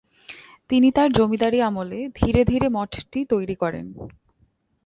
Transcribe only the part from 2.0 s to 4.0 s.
ধীরে ধীরে মঠটি তৈরি করেন।